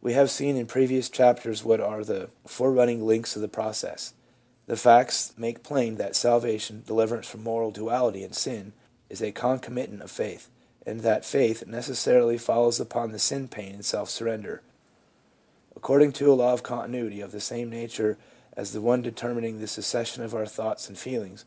We 0.00 0.14
have 0.14 0.30
seen 0.30 0.56
In 0.56 0.64
previous 0.64 1.10
chapters 1.10 1.62
what 1.62 1.82
are 1.82 2.02
the 2.02 2.30
forerunning 2.46 3.04
links 3.06 3.36
of 3.36 3.42
the 3.42 3.46
process; 3.46 4.14
the 4.64 4.74
facts 4.74 5.34
make 5.36 5.62
plain 5.62 5.96
that 5.96 6.16
salvation 6.16 6.82
(deliverance 6.86 7.26
from 7.26 7.42
moral 7.42 7.70
duality 7.72 8.24
and 8.24 8.34
sin) 8.34 8.72
is 9.10 9.20
a 9.20 9.32
concomitant 9.32 10.00
of 10.00 10.10
faith, 10.10 10.48
and 10.86 11.00
that 11.00 11.26
faith 11.26 11.66
necessarily 11.66 12.38
follows 12.38 12.80
upon 12.80 13.12
the 13.12 13.18
sin 13.18 13.48
pain 13.48 13.74
and 13.74 13.84
self 13.84 14.08
surrender, 14.08 14.62
according 15.76 16.12
to 16.12 16.32
a 16.32 16.32
law 16.32 16.54
of 16.54 16.62
continuity 16.62 17.20
of 17.20 17.32
the 17.32 17.38
same 17.42 17.68
nature 17.68 18.16
as 18.56 18.72
the 18.72 18.80
one 18.80 19.02
determining 19.02 19.60
the 19.60 19.66
succession 19.68 20.22
of 20.22 20.34
our 20.34 20.46
thoughts 20.46 20.88
and 20.88 20.96
feelings. 20.96 21.44